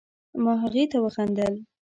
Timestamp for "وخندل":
1.05-1.53